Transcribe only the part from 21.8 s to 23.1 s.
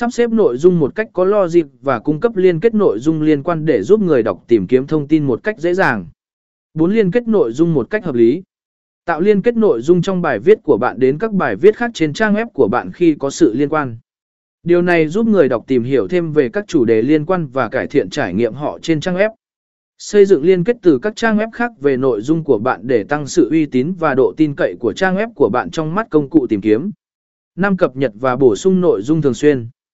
về nội dung của bạn để